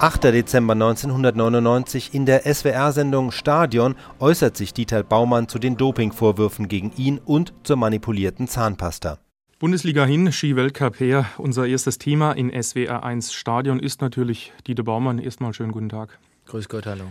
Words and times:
8. 0.00 0.22
Dezember 0.32 0.74
1999 0.74 2.14
in 2.14 2.24
der 2.24 2.42
SWR-Sendung 2.42 3.32
Stadion 3.32 3.96
äußert 4.20 4.56
sich 4.56 4.72
Dieter 4.72 5.02
Baumann 5.02 5.48
zu 5.48 5.58
den 5.58 5.76
Dopingvorwürfen 5.76 6.68
gegen 6.68 6.92
ihn 6.96 7.18
und 7.18 7.52
zur 7.64 7.74
manipulierten 7.74 8.46
Zahnpasta. 8.46 9.18
Bundesliga 9.58 10.04
hin, 10.04 10.30
Ski-Weltcup 10.30 11.00
her. 11.00 11.26
Unser 11.36 11.66
erstes 11.66 11.98
Thema 11.98 12.30
in 12.30 12.50
SWR 12.62 13.02
1 13.02 13.32
Stadion 13.32 13.80
ist 13.80 14.00
natürlich 14.00 14.52
Dieter 14.68 14.84
Baumann. 14.84 15.18
Erstmal 15.18 15.52
schönen 15.52 15.72
guten 15.72 15.88
Tag. 15.88 16.20
Grüß 16.46 16.68
Gott, 16.68 16.86
hallo. 16.86 17.06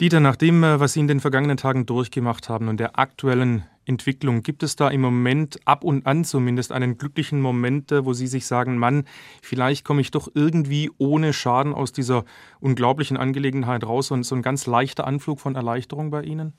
Dieter, 0.00 0.20
nach 0.20 0.36
dem, 0.36 0.62
äh, 0.62 0.78
was 0.78 0.92
Sie 0.92 1.00
in 1.00 1.08
den 1.08 1.18
vergangenen 1.18 1.56
Tagen 1.56 1.86
durchgemacht 1.86 2.48
haben 2.48 2.68
und 2.68 2.78
der 2.78 3.00
aktuellen 3.00 3.64
Entwicklung, 3.84 4.42
gibt 4.42 4.62
es 4.62 4.76
da 4.76 4.88
im 4.88 5.00
Moment 5.00 5.58
ab 5.64 5.84
und 5.84 6.06
an 6.06 6.24
zumindest 6.24 6.72
einen 6.72 6.98
glücklichen 6.98 7.40
Moment, 7.40 7.90
äh, 7.90 8.04
wo 8.04 8.12
Sie 8.12 8.26
sich 8.26 8.46
sagen, 8.46 8.78
Mann, 8.78 9.04
vielleicht 9.42 9.84
komme 9.84 10.00
ich 10.00 10.10
doch 10.10 10.28
irgendwie 10.34 10.90
ohne 10.98 11.32
Schaden 11.32 11.74
aus 11.74 11.92
dieser 11.92 12.24
unglaublichen 12.60 13.16
Angelegenheit 13.16 13.84
raus 13.84 14.10
und 14.10 14.24
so 14.24 14.34
ein 14.34 14.42
ganz 14.42 14.66
leichter 14.66 15.06
Anflug 15.06 15.40
von 15.40 15.56
Erleichterung 15.56 16.10
bei 16.10 16.22
Ihnen? 16.22 16.52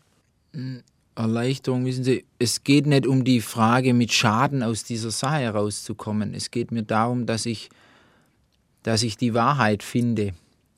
Hm, 0.54 0.84
Erleichterung, 1.16 1.86
wissen 1.86 2.04
Sie, 2.04 2.26
es 2.40 2.63
geht 2.63 2.88
nicht 2.88 3.08
um 3.08 3.24
die 3.24 3.41
Frage, 3.41 3.94
mit 3.94 4.12
Schaden 4.12 4.63
aus 4.63 4.84
dieser 4.84 5.12
Sache 5.12 5.38
herauszukommen. 5.38 6.34
Es 6.34 6.52
geht 6.52 6.71
mir 6.71 6.84
darum, 6.84 7.26
dass 7.26 7.46
ich, 7.46 7.70
dass 8.82 9.04
ich 9.04 9.16
die 9.18 9.34
Wahrheit 9.34 9.84
finde. 9.84 10.34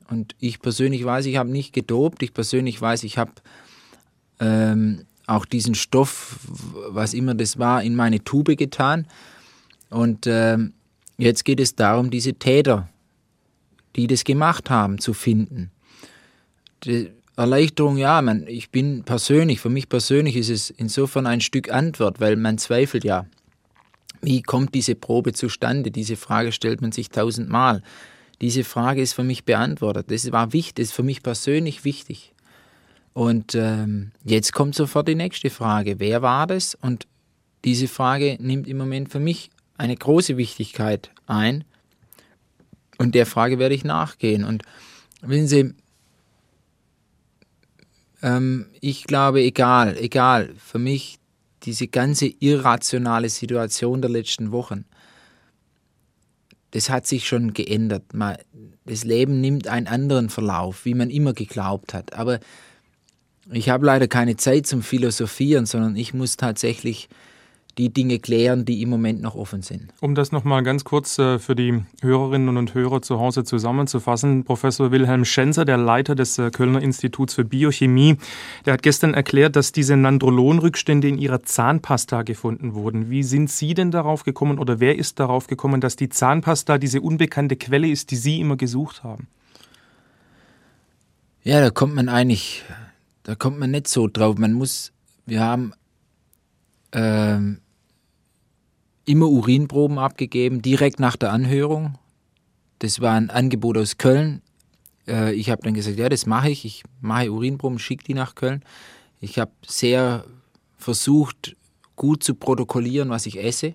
Und 0.10 0.36
ich 0.40 0.60
persönlich 0.60 1.04
weiß, 1.04 1.26
ich 1.26 1.38
habe 1.38 1.50
nicht 1.50 1.74
gedopt. 1.74 2.22
Ich 2.22 2.34
persönlich 2.34 2.80
weiß, 2.80 3.04
ich 3.04 3.18
habe 3.18 3.32
ähm, 4.40 5.06
auch 5.28 5.46
diesen 5.46 5.76
Stoff, 5.76 6.40
was 6.90 7.14
immer 7.14 7.34
das 7.34 7.58
war, 7.58 7.84
in 7.84 7.96
meine 7.96 8.24
Tube 8.24 8.56
getan. 8.58 9.08
Und 9.90 10.28
ähm, 10.28 10.74
jetzt 11.18 11.46
geht 11.46 11.60
es 11.60 11.76
darum, 11.76 12.12
diese 12.12 12.34
Täter, 12.34 12.90
die 13.96 14.08
das 14.08 14.24
gemacht 14.24 14.70
haben, 14.70 15.00
zu 15.00 15.14
finden. 15.14 15.72
Die 16.84 17.12
Erleichterung, 17.38 17.98
ja, 17.98 18.22
man, 18.22 18.48
ich 18.48 18.70
bin 18.70 19.04
persönlich, 19.04 19.60
für 19.60 19.70
mich 19.70 19.90
persönlich 19.90 20.36
ist 20.36 20.50
es 20.50 20.70
insofern 20.70 21.28
ein 21.28 21.42
Stück 21.42 21.72
Antwort, 21.72 22.20
weil 22.20 22.36
man 22.36 22.58
zweifelt 22.58 23.04
ja. 23.04 23.26
Wie 24.22 24.42
kommt 24.42 24.74
diese 24.74 24.96
Probe 24.96 25.34
zustande? 25.34 25.92
Diese 25.92 26.16
Frage 26.16 26.52
stellt 26.52 26.82
man 26.82 26.92
sich 26.92 27.10
tausendmal. 27.10 27.84
Diese 28.42 28.64
Frage 28.64 29.02
ist 29.02 29.14
für 29.14 29.24
mich 29.24 29.46
beantwortet. 29.46 30.10
Das 30.10 30.32
war 30.32 30.54
wichtig, 30.54 30.76
das 30.76 30.88
ist 30.88 30.94
für 30.94 31.04
mich 31.04 31.24
persönlich 31.24 31.84
wichtig. 31.84 32.34
Und 33.16 33.56
ähm, 33.56 34.12
jetzt 34.26 34.52
kommt 34.52 34.76
sofort 34.76 35.08
die 35.08 35.16
nächste 35.16 35.50
Frage. 35.50 36.02
Wer 36.02 36.22
war 36.22 36.48
das? 36.48 36.76
Und 36.76 37.08
diese 37.64 37.88
Frage 37.88 38.36
nimmt 38.42 38.68
im 38.68 38.78
Moment 38.78 39.10
für 39.10 39.22
mich 39.22 39.52
eine 39.78 39.96
große 39.96 40.36
Wichtigkeit 40.36 41.12
ein. 41.26 41.64
Und 42.98 43.16
der 43.16 43.26
Frage 43.26 43.58
werde 43.58 43.74
ich 43.74 43.86
nachgehen. 43.86 44.44
Und 44.44 44.64
wissen 45.22 45.48
Sie, 45.48 45.74
ähm, 48.22 48.66
ich 48.82 49.06
glaube, 49.06 49.42
egal, 49.42 49.96
egal, 49.98 50.54
für 50.58 50.80
mich 50.80 51.18
diese 51.64 51.88
ganze 51.88 52.28
irrationale 52.28 53.30
Situation 53.30 54.02
der 54.02 54.12
letzten 54.12 54.52
Wochen, 54.52 54.84
das 56.72 56.90
hat 56.90 57.08
sich 57.08 57.30
schon 57.30 57.54
geändert. 57.54 58.04
Das 58.84 59.06
Leben 59.06 59.40
nimmt 59.40 59.70
einen 59.70 59.88
anderen 59.88 60.28
Verlauf, 60.28 60.84
wie 60.84 60.96
man 60.96 61.10
immer 61.10 61.32
geglaubt 61.32 61.94
hat. 61.94 62.12
Aber 62.12 62.42
ich 63.52 63.70
habe 63.70 63.86
leider 63.86 64.08
keine 64.08 64.38
Zeit 64.38 64.66
zum 64.68 64.82
Philosophieren, 64.82 65.66
sondern 65.66 65.96
ich 65.96 66.14
muss 66.14 66.38
tatsächlich 66.38 67.10
die 67.78 67.90
Dinge 67.92 68.20
klären, 68.20 68.64
die 68.64 68.82
im 68.82 68.90
Moment 68.90 69.22
noch 69.22 69.36
offen 69.36 69.62
sind. 69.62 69.92
Um 70.00 70.16
das 70.16 70.32
nochmal 70.32 70.64
ganz 70.64 70.86
kurz 70.86 71.20
äh, 71.20 71.40
für 71.40 71.56
die 71.56 71.84
Hörerinnen 72.02 72.56
und 72.56 72.74
Hörer 72.74 73.02
zu 73.02 73.20
Hause 73.20 73.44
zusammenzufassen, 73.44 74.46
Professor 74.46 74.92
Wilhelm 74.92 75.26
Schenzer, 75.26 75.66
der 75.66 75.78
Leiter 75.78 76.16
des 76.16 76.38
äh, 76.38 76.52
Kölner 76.52 76.82
Instituts 76.82 77.34
für 77.34 77.44
Biochemie, 77.44 78.18
der 78.66 78.74
hat 78.74 78.82
gestern 78.82 79.14
erklärt, 79.14 79.58
dass 79.58 79.74
diese 79.74 79.98
Nandrolonrückstände 79.98 81.10
in 81.10 81.18
ihrer 81.18 81.44
Zahnpasta 81.44 82.24
gefunden 82.24 82.76
wurden. 82.76 83.10
Wie 83.10 83.24
sind 83.24 83.50
Sie 83.50 83.74
denn 83.74 83.92
darauf 83.92 84.24
gekommen 84.24 84.58
oder 84.58 84.80
wer 84.80 84.98
ist 84.98 85.20
darauf 85.20 85.48
gekommen, 85.48 85.82
dass 85.82 85.98
die 85.98 86.08
Zahnpasta 86.08 86.78
diese 86.78 87.02
unbekannte 87.02 87.58
Quelle 87.58 87.90
ist, 87.90 88.12
die 88.12 88.16
Sie 88.16 88.40
immer 88.40 88.56
gesucht 88.56 89.04
haben? 89.04 89.28
Ja, 91.44 91.60
da 91.60 91.70
kommt 91.70 91.94
man 91.94 92.10
eigentlich, 92.10 92.64
da 93.26 93.34
kommt 93.34 93.58
man 93.58 93.72
nicht 93.72 93.88
so 93.88 94.08
drauf. 94.08 94.38
Man 94.38 94.54
muss, 94.54 94.92
wir 95.26 95.42
haben 95.42 95.74
ähm, 96.92 97.60
immer 99.04 99.28
Urinproben 99.28 99.98
abgegeben, 99.98 100.62
direkt 100.62 101.00
nach 101.00 101.16
der 101.16 101.32
Anhörung. 101.32 101.98
Das 102.80 103.02
war 103.02 103.16
ein 103.16 103.32
Angebot 103.32 103.80
aus 103.80 103.98
Köln. 103.98 104.44
Äh, 105.08 105.34
ich 105.34 105.50
habe 105.50 105.64
dann 105.64 105.74
gesagt, 105.74 105.98
ja, 105.98 106.08
das 106.08 106.28
mache 106.28 106.52
ich. 106.52 106.66
Ich 106.66 106.84
mache 107.02 107.32
Urinproben, 107.32 107.80
schicke 107.80 108.04
die 108.04 108.14
nach 108.14 108.36
Köln. 108.36 108.62
Ich 109.20 109.40
habe 109.40 109.52
sehr 109.66 110.24
versucht, 110.78 111.56
gut 111.96 112.24
zu 112.24 112.36
protokollieren, 112.36 113.10
was 113.10 113.26
ich 113.26 113.44
esse. 113.44 113.74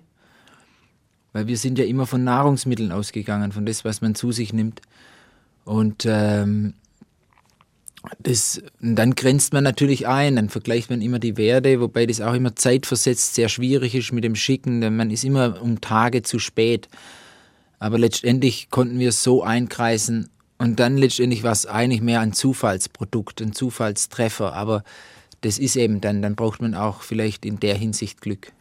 Weil 1.33 1.47
wir 1.47 1.57
sind 1.57 1.77
ja 1.77 1.83
immer 1.83 2.07
von 2.07 2.23
Nahrungsmitteln 2.23 2.93
ausgegangen, 2.93 3.51
von 3.51 3.65
das, 3.65 3.83
was 3.83 3.99
man 3.99 4.15
zu 4.15 4.31
sich 4.31 4.53
nimmt. 4.53 4.81
Und 5.65 6.05
ähm, 6.07 6.73
das, 8.19 8.61
dann 8.79 9.15
grenzt 9.15 9.53
man 9.53 9.63
natürlich 9.63 10.07
ein, 10.07 10.35
dann 10.35 10.49
vergleicht 10.49 10.89
man 10.89 11.01
immer 11.01 11.19
die 11.19 11.37
Werte, 11.37 11.79
wobei 11.79 12.05
das 12.05 12.21
auch 12.21 12.33
immer 12.33 12.55
zeitversetzt 12.55 13.35
sehr 13.35 13.49
schwierig 13.49 13.95
ist 13.95 14.11
mit 14.11 14.23
dem 14.23 14.35
Schicken, 14.35 14.81
denn 14.81 14.95
man 14.95 15.11
ist 15.11 15.23
immer 15.23 15.61
um 15.61 15.81
Tage 15.81 16.23
zu 16.23 16.39
spät. 16.39 16.89
Aber 17.79 17.97
letztendlich 17.97 18.69
konnten 18.69 18.99
wir 18.99 19.09
es 19.09 19.23
so 19.23 19.43
einkreisen 19.43 20.29
und 20.57 20.79
dann 20.79 20.97
letztendlich 20.97 21.43
war 21.43 21.51
es 21.51 21.65
eigentlich 21.65 22.01
mehr 22.01 22.21
ein 22.21 22.33
Zufallsprodukt, 22.33 23.41
ein 23.41 23.53
Zufallstreffer, 23.53 24.53
aber 24.53 24.83
das 25.41 25.57
ist 25.57 25.75
eben 25.75 26.01
dann, 26.01 26.21
dann 26.21 26.35
braucht 26.35 26.61
man 26.61 26.75
auch 26.75 27.01
vielleicht 27.01 27.45
in 27.45 27.59
der 27.59 27.75
Hinsicht 27.75 28.21
Glück. 28.21 28.51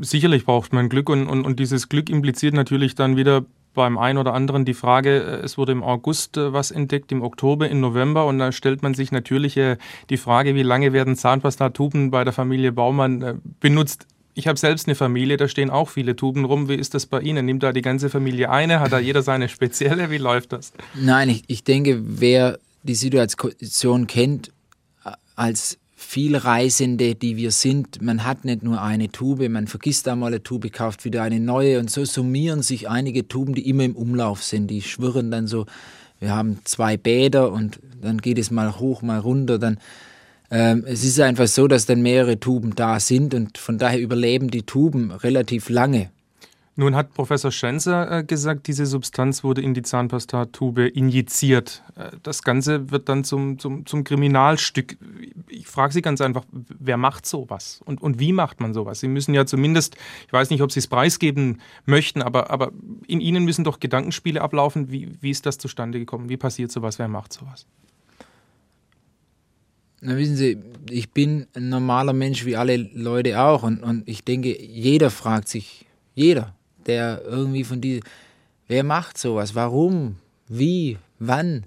Sicherlich 0.00 0.44
braucht 0.44 0.72
man 0.72 0.88
Glück 0.88 1.08
und, 1.08 1.28
und, 1.28 1.44
und 1.44 1.60
dieses 1.60 1.88
Glück 1.88 2.10
impliziert 2.10 2.54
natürlich 2.54 2.96
dann 2.96 3.16
wieder 3.16 3.44
beim 3.74 3.98
einen 3.98 4.18
oder 4.18 4.34
anderen 4.34 4.64
die 4.64 4.74
Frage, 4.74 5.22
äh, 5.22 5.44
es 5.44 5.58
wurde 5.58 5.72
im 5.72 5.82
August 5.82 6.36
äh, 6.36 6.52
was 6.52 6.70
entdeckt, 6.70 7.12
im 7.12 7.22
Oktober, 7.22 7.68
im 7.68 7.80
November 7.80 8.26
und 8.26 8.38
da 8.38 8.52
stellt 8.52 8.82
man 8.82 8.94
sich 8.94 9.12
natürlich 9.12 9.56
äh, 9.56 9.76
die 10.10 10.16
Frage, 10.16 10.54
wie 10.54 10.62
lange 10.62 10.92
werden 10.92 11.16
Zahnpastatuben 11.16 12.10
bei 12.10 12.24
der 12.24 12.32
Familie 12.32 12.72
Baumann 12.72 13.40
benutzt? 13.60 14.06
Ich 14.34 14.46
habe 14.46 14.58
selbst 14.58 14.86
eine 14.86 14.94
Familie, 14.94 15.36
da 15.36 15.48
stehen 15.48 15.68
auch 15.68 15.88
viele 15.88 16.14
Tuben 16.14 16.44
rum. 16.44 16.68
Wie 16.68 16.76
ist 16.76 16.94
das 16.94 17.06
bei 17.06 17.20
Ihnen? 17.20 17.44
Nimmt 17.44 17.64
da 17.64 17.72
die 17.72 17.82
ganze 17.82 18.08
Familie 18.08 18.50
eine? 18.50 18.78
Hat 18.78 18.92
da 18.92 19.00
jeder 19.00 19.22
seine 19.22 19.48
spezielle? 19.48 20.10
Wie 20.10 20.18
läuft 20.18 20.52
das? 20.52 20.72
Nein, 20.94 21.28
ich, 21.28 21.42
ich 21.48 21.64
denke, 21.64 22.00
wer 22.04 22.60
die 22.84 22.94
Situation 22.94 24.06
kennt, 24.06 24.52
als 25.34 25.78
Vielreisende, 26.00 27.16
die 27.16 27.36
wir 27.36 27.50
sind, 27.50 28.00
man 28.00 28.24
hat 28.24 28.44
nicht 28.44 28.62
nur 28.62 28.80
eine 28.80 29.10
Tube, 29.10 29.48
man 29.48 29.66
vergisst 29.66 30.06
einmal 30.06 30.28
eine 30.28 30.44
Tube, 30.44 30.72
kauft 30.72 31.04
wieder 31.04 31.24
eine 31.24 31.40
neue 31.40 31.80
und 31.80 31.90
so 31.90 32.04
summieren 32.04 32.62
sich 32.62 32.88
einige 32.88 33.26
Tuben, 33.26 33.52
die 33.52 33.68
immer 33.68 33.82
im 33.82 33.96
Umlauf 33.96 34.44
sind. 34.44 34.68
Die 34.68 34.80
schwirren 34.80 35.32
dann 35.32 35.48
so, 35.48 35.66
wir 36.20 36.30
haben 36.30 36.60
zwei 36.62 36.96
Bäder 36.96 37.50
und 37.50 37.80
dann 38.00 38.18
geht 38.18 38.38
es 38.38 38.52
mal 38.52 38.78
hoch, 38.78 39.02
mal 39.02 39.18
runter, 39.18 39.58
dann 39.58 39.78
ähm, 40.52 40.84
es 40.86 41.02
ist 41.02 41.18
einfach 41.18 41.48
so, 41.48 41.66
dass 41.66 41.86
dann 41.86 42.00
mehrere 42.00 42.38
Tuben 42.38 42.76
da 42.76 43.00
sind 43.00 43.34
und 43.34 43.58
von 43.58 43.76
daher 43.76 44.00
überleben 44.00 44.52
die 44.52 44.62
Tuben 44.62 45.10
relativ 45.10 45.68
lange. 45.68 46.10
Nun 46.80 46.94
hat 46.94 47.12
Professor 47.12 47.50
Schenzer 47.50 48.18
äh, 48.18 48.22
gesagt, 48.22 48.68
diese 48.68 48.86
Substanz 48.86 49.42
wurde 49.42 49.60
in 49.60 49.74
die 49.74 49.82
Zahnpastatube 49.82 50.86
injiziert. 50.86 51.82
Äh, 51.96 52.12
das 52.22 52.44
Ganze 52.44 52.92
wird 52.92 53.08
dann 53.08 53.24
zum, 53.24 53.58
zum, 53.58 53.84
zum 53.84 54.04
Kriminalstück. 54.04 54.96
Ich 55.48 55.66
frage 55.66 55.92
Sie 55.92 56.02
ganz 56.02 56.20
einfach, 56.20 56.44
wer 56.52 56.96
macht 56.96 57.26
sowas? 57.26 57.80
Und, 57.84 58.00
und 58.00 58.20
wie 58.20 58.32
macht 58.32 58.60
man 58.60 58.74
sowas? 58.74 59.00
Sie 59.00 59.08
müssen 59.08 59.34
ja 59.34 59.44
zumindest, 59.44 59.96
ich 60.28 60.32
weiß 60.32 60.50
nicht, 60.50 60.62
ob 60.62 60.70
Sie 60.70 60.78
es 60.78 60.86
preisgeben 60.86 61.60
möchten, 61.84 62.22
aber, 62.22 62.50
aber 62.50 62.70
in 63.08 63.20
Ihnen 63.20 63.44
müssen 63.44 63.64
doch 63.64 63.80
Gedankenspiele 63.80 64.40
ablaufen. 64.40 64.92
Wie, 64.92 65.16
wie 65.20 65.30
ist 65.30 65.46
das 65.46 65.58
zustande 65.58 65.98
gekommen? 65.98 66.28
Wie 66.28 66.36
passiert 66.36 66.70
sowas? 66.70 67.00
Wer 67.00 67.08
macht 67.08 67.32
sowas? 67.32 67.66
Na, 70.00 70.16
wissen 70.16 70.36
Sie, 70.36 70.58
ich 70.90 71.10
bin 71.10 71.48
ein 71.56 71.70
normaler 71.70 72.12
Mensch 72.12 72.44
wie 72.44 72.56
alle 72.56 72.76
Leute 72.76 73.40
auch. 73.40 73.64
Und, 73.64 73.82
und 73.82 74.08
ich 74.08 74.22
denke, 74.22 74.56
jeder 74.62 75.10
fragt 75.10 75.48
sich, 75.48 75.84
jeder, 76.14 76.54
der 76.88 77.22
irgendwie 77.24 77.64
von 77.64 77.80
die, 77.80 78.02
wer 78.66 78.82
macht 78.82 79.18
sowas, 79.18 79.54
warum, 79.54 80.16
wie, 80.48 80.98
wann? 81.18 81.64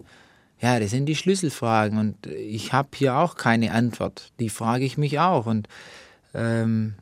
Ja, 0.59 0.79
das 0.79 0.91
sind 0.91 1.05
die 1.05 1.15
Schlüsselfragen 1.15 1.97
und 1.97 2.27
ich 2.27 2.73
habe 2.73 2.89
hier 2.95 3.17
auch 3.17 3.35
keine 3.35 3.71
Antwort. 3.71 4.31
Die 4.39 4.49
frage 4.49 4.85
ich 4.85 4.97
mich 4.97 5.19
auch 5.19 5.45
und 5.45 5.67
ähm, 6.33 6.95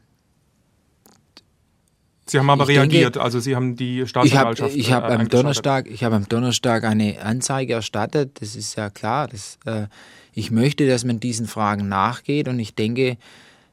Sie 2.29 2.37
haben 2.37 2.49
aber 2.49 2.67
reagiert, 2.67 3.15
denke, 3.15 3.21
also 3.21 3.39
Sie 3.39 3.55
haben 3.55 3.75
die 3.75 4.05
Staatsanwaltschaft. 4.05 4.75
Ich 4.75 4.91
habe 4.91 5.07
hab 5.07 5.11
äh, 5.11 5.15
am 5.15 5.29
Donnerstag, 5.29 5.87
ich 5.89 6.03
habe 6.03 6.15
am 6.15 6.29
Donnerstag 6.29 6.83
eine 6.83 7.21
Anzeige 7.23 7.73
erstattet. 7.73 8.39
Das 8.41 8.55
ist 8.55 8.75
ja 8.75 8.91
klar. 8.91 9.27
Das, 9.27 9.57
äh, 9.65 9.87
ich 10.33 10.51
möchte, 10.51 10.87
dass 10.87 11.03
man 11.05 11.19
diesen 11.19 11.47
Fragen 11.47 11.87
nachgeht 11.89 12.47
und 12.47 12.59
ich 12.59 12.75
denke, 12.75 13.17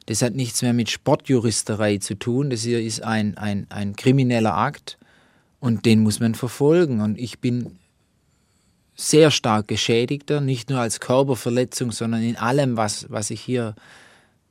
das 0.07 0.23
hat 0.23 0.35
nichts 0.35 0.63
mehr 0.63 0.73
mit 0.73 0.89
Sportjuristerei 0.89 1.99
zu 1.99 2.15
tun. 2.15 2.51
Das 2.51 2.63
hier 2.63 2.81
ist 2.81 3.03
ein, 3.03 3.37
ein, 3.37 3.67
ein 3.71 3.97
krimineller 3.97 4.57
Akt 4.57 4.99
und 5.59 5.85
den 5.85 6.01
muss 6.01 6.21
man 6.21 6.35
verfolgen. 6.35 7.01
Und 7.01 7.19
ich 7.19 7.41
bin 7.41 7.79
sehr 8.95 9.31
stark 9.31 9.69
Geschädigter, 9.69 10.41
nicht 10.41 10.71
nur 10.71 10.81
als 10.81 11.01
Körperverletzung, 11.01 11.91
sondern 11.91 12.23
in 12.23 12.37
allem, 12.37 12.77
was, 12.77 13.07
was 13.11 13.31
ich 13.31 13.41
hier 13.41 13.75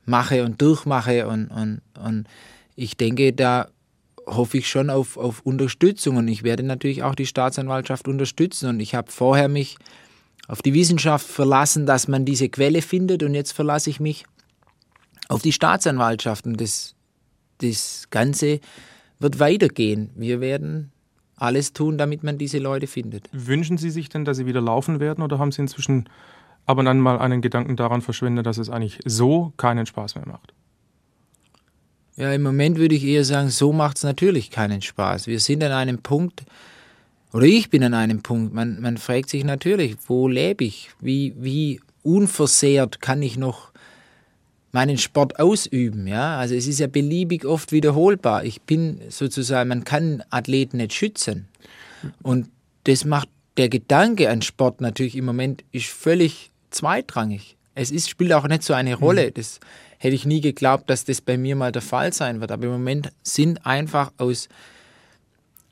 mache 0.04 0.44
und 0.44 0.60
durchmache. 0.60 1.26
Und, 1.26 1.48
und, 1.48 1.80
und 1.98 2.26
ich 2.76 2.98
denke, 2.98 3.32
da 3.32 3.68
hoffe 4.26 4.58
ich 4.58 4.68
schon 4.68 4.90
auf, 4.90 5.16
auf 5.16 5.40
Unterstützung 5.40 6.16
und 6.16 6.28
ich 6.28 6.42
werde 6.42 6.64
natürlich 6.64 7.02
auch 7.02 7.14
die 7.14 7.26
Staatsanwaltschaft 7.26 8.08
unterstützen. 8.08 8.68
Und 8.68 8.80
ich 8.80 8.94
habe 8.94 9.10
vorher 9.10 9.48
mich 9.48 9.78
auf 10.48 10.60
die 10.60 10.74
Wissenschaft 10.74 11.26
verlassen, 11.26 11.86
dass 11.86 12.08
man 12.08 12.24
diese 12.24 12.48
Quelle 12.48 12.82
findet 12.82 13.22
und 13.22 13.34
jetzt 13.34 13.52
verlasse 13.52 13.88
ich 13.88 14.00
mich 14.00 14.26
auf 15.28 15.42
die 15.42 15.52
Staatsanwaltschaft 15.52 16.46
und 16.46 16.60
das, 16.60 16.94
das 17.58 18.08
Ganze 18.10 18.60
wird 19.18 19.38
weitergehen. 19.38 20.10
Wir 20.14 20.40
werden 20.40 20.92
alles 21.36 21.72
tun, 21.72 21.98
damit 21.98 22.22
man 22.22 22.38
diese 22.38 22.58
Leute 22.58 22.86
findet. 22.86 23.28
Wünschen 23.32 23.78
Sie 23.78 23.90
sich 23.90 24.08
denn, 24.08 24.24
dass 24.24 24.38
sie 24.38 24.46
wieder 24.46 24.60
laufen 24.60 25.00
werden 25.00 25.22
oder 25.22 25.38
haben 25.38 25.52
Sie 25.52 25.62
inzwischen 25.62 26.08
ab 26.64 26.78
und 26.78 26.86
an 26.86 26.98
mal 26.98 27.18
einen 27.18 27.42
Gedanken 27.42 27.76
daran 27.76 28.02
verschwendet, 28.02 28.46
dass 28.46 28.58
es 28.58 28.70
eigentlich 28.70 29.00
so 29.04 29.52
keinen 29.56 29.86
Spaß 29.86 30.16
mehr 30.16 30.26
macht? 30.26 30.52
Ja, 32.16 32.32
im 32.32 32.42
Moment 32.42 32.78
würde 32.78 32.94
ich 32.94 33.04
eher 33.04 33.24
sagen, 33.24 33.50
so 33.50 33.72
macht 33.72 33.98
es 33.98 34.02
natürlich 34.02 34.50
keinen 34.50 34.80
Spaß. 34.80 35.26
Wir 35.26 35.38
sind 35.38 35.62
an 35.62 35.72
einem 35.72 35.98
Punkt, 35.98 36.44
oder 37.32 37.44
ich 37.44 37.68
bin 37.68 37.84
an 37.84 37.92
einem 37.92 38.22
Punkt, 38.22 38.54
man, 38.54 38.80
man 38.80 38.96
fragt 38.96 39.28
sich 39.28 39.44
natürlich, 39.44 39.96
wo 40.06 40.26
lebe 40.26 40.64
ich? 40.64 40.90
Wie, 40.98 41.34
wie 41.36 41.80
unversehrt 42.02 43.02
kann 43.02 43.20
ich 43.20 43.36
noch 43.36 43.70
meinen 44.76 44.98
Sport 44.98 45.40
ausüben. 45.40 46.06
Ja? 46.06 46.36
Also 46.36 46.54
es 46.54 46.66
ist 46.66 46.80
ja 46.80 46.86
beliebig 46.86 47.46
oft 47.46 47.72
wiederholbar. 47.72 48.44
Ich 48.44 48.60
bin 48.60 49.00
sozusagen, 49.08 49.70
man 49.70 49.84
kann 49.84 50.22
Athleten 50.28 50.76
nicht 50.76 50.92
schützen. 50.92 51.48
Und 52.22 52.50
das 52.84 53.06
macht 53.06 53.30
der 53.56 53.70
Gedanke 53.70 54.28
an 54.28 54.42
Sport 54.42 54.82
natürlich 54.82 55.16
im 55.16 55.24
Moment 55.24 55.64
ist 55.72 55.86
völlig 55.86 56.50
zweitrangig. 56.68 57.56
Es 57.74 57.90
ist, 57.90 58.10
spielt 58.10 58.34
auch 58.34 58.46
nicht 58.48 58.64
so 58.64 58.74
eine 58.74 58.96
Rolle. 58.96 59.28
Mhm. 59.28 59.34
Das 59.34 59.60
hätte 59.96 60.14
ich 60.14 60.26
nie 60.26 60.42
geglaubt, 60.42 60.90
dass 60.90 61.06
das 61.06 61.22
bei 61.22 61.38
mir 61.38 61.56
mal 61.56 61.72
der 61.72 61.80
Fall 61.80 62.12
sein 62.12 62.42
wird. 62.42 62.52
Aber 62.52 62.64
im 62.64 62.72
Moment 62.72 63.10
sind 63.22 63.64
einfach 63.64 64.12
aus, 64.18 64.46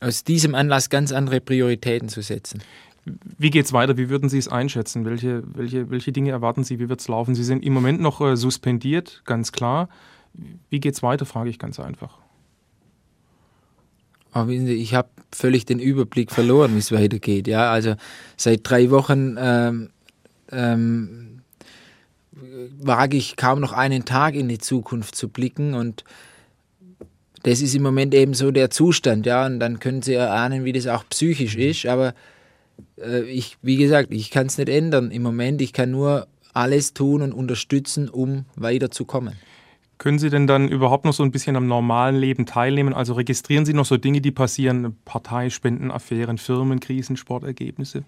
aus 0.00 0.24
diesem 0.24 0.54
Anlass 0.54 0.88
ganz 0.88 1.12
andere 1.12 1.42
Prioritäten 1.42 2.08
zu 2.08 2.22
setzen. 2.22 2.62
Wie 3.04 3.50
geht 3.50 3.66
es 3.66 3.72
weiter? 3.72 3.96
Wie 3.96 4.08
würden 4.08 4.28
Sie 4.28 4.38
es 4.38 4.48
einschätzen? 4.48 5.04
Welche, 5.04 5.42
welche, 5.46 5.90
welche 5.90 6.12
Dinge 6.12 6.30
erwarten 6.30 6.64
Sie? 6.64 6.78
Wie 6.78 6.88
wird 6.88 7.00
es 7.00 7.08
laufen? 7.08 7.34
Sie 7.34 7.44
sind 7.44 7.64
im 7.64 7.72
Moment 7.72 8.00
noch 8.00 8.20
äh, 8.20 8.36
suspendiert, 8.36 9.22
ganz 9.24 9.52
klar. 9.52 9.88
Wie 10.70 10.80
geht 10.80 10.94
es 10.94 11.02
weiter, 11.02 11.26
frage 11.26 11.50
ich 11.50 11.58
ganz 11.58 11.78
einfach. 11.78 12.18
Aber 14.32 14.48
wissen 14.48 14.66
Sie, 14.66 14.74
ich 14.74 14.94
habe 14.94 15.08
völlig 15.30 15.64
den 15.64 15.78
Überblick 15.78 16.32
verloren, 16.32 16.74
wie 16.74 16.78
es 16.78 16.90
weitergeht. 16.90 17.46
Ja, 17.46 17.70
also 17.70 17.94
seit 18.36 18.60
drei 18.68 18.90
Wochen 18.90 19.36
ähm, 19.38 19.90
ähm, 20.50 21.42
wage 22.80 23.16
ich 23.16 23.36
kaum 23.36 23.60
noch 23.60 23.72
einen 23.72 24.04
Tag 24.04 24.34
in 24.34 24.48
die 24.48 24.58
Zukunft 24.58 25.14
zu 25.14 25.28
blicken 25.28 25.74
und 25.74 26.04
das 27.44 27.60
ist 27.60 27.74
im 27.74 27.82
Moment 27.82 28.14
eben 28.14 28.32
so 28.32 28.50
der 28.50 28.70
Zustand, 28.70 29.26
ja, 29.26 29.44
und 29.44 29.60
dann 29.60 29.78
können 29.78 30.00
Sie 30.00 30.14
erahnen, 30.14 30.64
wie 30.64 30.72
das 30.72 30.86
auch 30.86 31.04
psychisch 31.10 31.56
ist, 31.56 31.84
aber 31.86 32.14
ich, 33.26 33.58
wie 33.62 33.76
gesagt, 33.76 34.12
ich 34.12 34.30
kann 34.30 34.46
es 34.46 34.58
nicht 34.58 34.68
ändern 34.68 35.10
im 35.10 35.22
Moment. 35.22 35.60
Ich 35.60 35.72
kann 35.72 35.90
nur 35.90 36.26
alles 36.52 36.94
tun 36.94 37.22
und 37.22 37.32
unterstützen, 37.32 38.08
um 38.08 38.44
weiterzukommen. 38.56 39.34
Können 39.98 40.18
Sie 40.18 40.28
denn 40.28 40.46
dann 40.46 40.68
überhaupt 40.68 41.04
noch 41.04 41.12
so 41.12 41.22
ein 41.22 41.30
bisschen 41.30 41.56
am 41.56 41.66
normalen 41.66 42.16
Leben 42.16 42.46
teilnehmen? 42.46 42.94
Also 42.94 43.14
registrieren 43.14 43.64
Sie 43.64 43.74
noch 43.74 43.86
so 43.86 43.96
Dinge, 43.96 44.20
die 44.20 44.32
passieren, 44.32 44.96
Parteispendenaffären, 45.04 46.38
Firmenkrisen, 46.38 47.16
Sportergebnisse? 47.16 48.04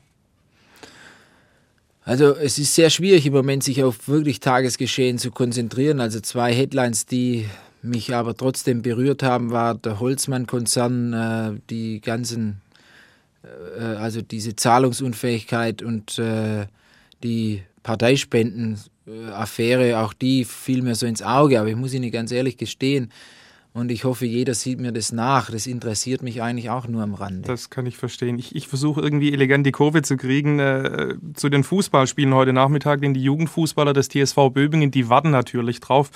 Also 2.05 2.37
es 2.37 2.59
ist 2.59 2.75
sehr 2.75 2.91
schwierig 2.91 3.27
im 3.27 3.33
Moment, 3.33 3.65
sich 3.65 3.83
auf 3.83 4.09
wirklich 4.09 4.41
Tagesgeschehen 4.41 5.19
zu 5.19 5.31
konzentrieren. 5.31 6.01
Also 6.01 6.21
zwei 6.21 6.53
Headlines, 6.53 7.07
die 7.07 7.47
mich 7.83 8.15
aber 8.15 8.37
trotzdem 8.37 8.83
berührt 8.83 9.23
haben, 9.23 9.51
war 9.51 9.75
der 9.75 9.99
Holzmann-Konzern, 10.01 11.13
äh, 11.13 11.61
die 11.71 12.01
ganzen 12.01 12.51
äh, 12.51 12.66
also 13.97 14.23
diese 14.23 14.57
Zahlungsunfähigkeit 14.57 15.83
und 15.83 16.19
äh, 16.19 16.67
die 17.23 17.63
Parteispendenaffäre, 17.83 19.99
auch 19.99 20.13
die 20.13 20.45
fiel 20.45 20.83
mir 20.83 20.95
so 20.95 21.07
ins 21.07 21.23
Auge, 21.23 21.61
aber 21.61 21.69
ich 21.69 21.77
muss 21.77 21.95
Ihnen 21.95 22.11
ganz 22.11 22.33
ehrlich 22.33 22.57
gestehen, 22.57 23.13
und 23.77 23.93
ich 23.93 24.05
hoffe, 24.05 24.25
jeder 24.25 24.55
sieht 24.55 24.81
mir 24.81 24.91
das 24.91 25.13
nach. 25.13 25.51
Das 25.51 25.67
interessiert 25.67 26.23
mich 26.23 26.41
eigentlich 26.41 26.71
auch 26.71 26.89
nur 26.89 27.03
am 27.03 27.13
Rande. 27.13 27.47
Das 27.47 27.69
kann 27.69 27.85
ich 27.85 27.99
verstehen. 27.99 28.39
Ich, 28.39 28.57
ich 28.57 28.69
versuche 28.69 29.03
irgendwie 29.03 29.35
elegant 29.35 29.67
die 29.67 29.73
Kurve 29.73 30.01
zu 30.01 30.17
kriegen 30.17 30.59
äh, 30.59 31.15
zu 31.35 31.51
den 31.51 31.63
Fußballspielen 31.63 32.33
heute 32.33 32.55
Nachmittag, 32.55 33.03
denn 33.03 33.13
die 33.13 33.23
Jugendfußballer 33.23 33.93
des 33.93 34.09
TSV 34.09 34.49
Böbingen, 34.51 34.91
die 34.91 35.11
warten 35.11 35.31
natürlich 35.31 35.81
drauf. 35.81 36.11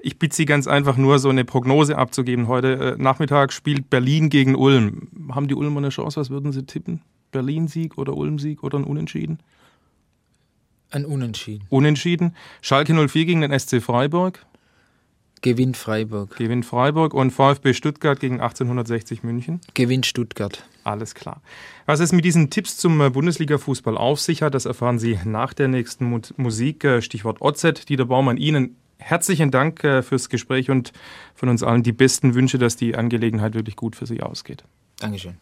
Ich 0.00 0.18
bitte 0.18 0.36
Sie 0.36 0.44
ganz 0.44 0.66
einfach 0.66 0.98
nur, 0.98 1.18
so 1.18 1.30
eine 1.30 1.46
Prognose 1.46 1.96
abzugeben. 1.96 2.46
Heute 2.46 2.96
äh, 2.98 3.02
Nachmittag 3.02 3.54
spielt 3.54 3.88
Berlin 3.88 4.28
gegen 4.28 4.54
Ulm. 4.54 5.08
Haben 5.30 5.48
die 5.48 5.54
Ulmer 5.54 5.78
eine 5.78 5.88
Chance? 5.88 6.20
Was 6.20 6.28
würden 6.28 6.52
Sie 6.52 6.66
tippen? 6.66 7.00
Berlin-Sieg 7.30 7.96
oder 7.96 8.18
Ulm-Sieg 8.18 8.62
oder 8.62 8.78
ein 8.78 8.84
Unentschieden? 8.84 9.38
Ein 10.90 11.06
Unentschieden. 11.06 11.64
Unentschieden. 11.70 12.34
Schalke 12.60 12.92
04 12.92 13.24
gegen 13.24 13.40
den 13.40 13.58
SC 13.58 13.82
Freiburg. 13.82 14.44
Gewinnt 15.40 15.76
Freiburg. 15.76 16.36
Gewinnt 16.36 16.66
Freiburg 16.66 17.14
und 17.14 17.30
VfB 17.30 17.72
Stuttgart 17.74 18.18
gegen 18.18 18.40
1860 18.40 19.22
München. 19.22 19.60
Gewinnt 19.74 20.06
Stuttgart. 20.06 20.64
Alles 20.84 21.14
klar. 21.14 21.42
Was 21.86 22.00
es 22.00 22.12
mit 22.12 22.24
diesen 22.24 22.50
Tipps 22.50 22.76
zum 22.76 23.00
äh, 23.00 23.10
Bundesliga-Fußball 23.10 23.96
auf 23.96 24.20
sich 24.20 24.42
hat, 24.42 24.54
das 24.54 24.64
erfahren 24.64 24.98
Sie 24.98 25.18
nach 25.24 25.54
der 25.54 25.68
nächsten 25.68 26.22
Musik. 26.36 26.84
Äh, 26.84 27.02
Stichwort 27.02 27.40
OZ. 27.40 27.86
Dieter 27.88 28.06
Baumann, 28.06 28.36
Ihnen 28.36 28.76
herzlichen 28.98 29.50
Dank 29.50 29.84
äh, 29.84 30.02
fürs 30.02 30.28
Gespräch 30.28 30.70
und 30.70 30.92
von 31.34 31.48
uns 31.48 31.62
allen 31.62 31.82
die 31.82 31.92
besten 31.92 32.34
Wünsche, 32.34 32.58
dass 32.58 32.76
die 32.76 32.96
Angelegenheit 32.96 33.54
wirklich 33.54 33.76
gut 33.76 33.96
für 33.96 34.06
Sie 34.06 34.22
ausgeht. 34.22 34.64
Dankeschön. 34.98 35.36